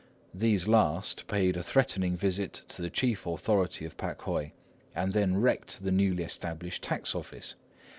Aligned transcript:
These 0.33 0.67
last 0.67 1.27
paid 1.27 1.55
a 1.55 1.61
threatening 1.61 2.17
visit 2.17 2.63
to 2.69 2.81
the 2.81 2.89
chief 2.89 3.27
authority 3.27 3.85
of 3.85 3.97
Pakhoi, 3.97 4.51
and 4.95 5.11
then 5.13 5.39
wrecked 5.39 5.83
the 5.83 5.91
newly 5.91 6.23
established 6.23 6.81
tax 6.81 7.13
office. 7.13 7.53